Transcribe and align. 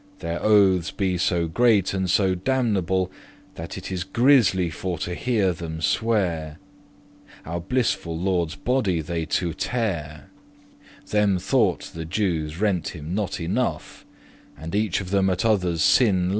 Their 0.17 0.39
oathes 0.39 0.89
be 0.91 1.15
so 1.19 1.47
great 1.47 1.93
and 1.93 2.09
so 2.09 2.33
damnable, 2.33 3.11
That 3.53 3.77
it 3.77 3.91
is 3.91 4.03
grisly* 4.03 4.71
for 4.71 4.97
to 4.97 5.13
hear 5.13 5.53
them 5.53 5.79
swear. 5.79 6.57
*dreadful 6.57 7.17
<6> 7.41 7.41
Our 7.53 7.59
blissful 7.61 8.17
Lorde's 8.17 8.55
body 8.55 8.99
they 9.01 9.25
to 9.25 9.53
tear;* 9.53 10.05
*tore 10.11 10.21
to 10.21 10.23
pieces 11.05 11.11
<7> 11.11 11.17
Them 11.19 11.37
thought 11.37 11.79
the 11.93 12.05
Jewes 12.05 12.59
rent 12.59 12.87
him 12.95 13.13
not 13.13 13.39
enough, 13.39 14.03
And 14.57 14.73
each 14.73 15.01
of 15.01 15.11
them 15.11 15.29
at 15.29 15.45
other's 15.45 15.83
sinne 15.83 16.29
lough. 16.29 16.29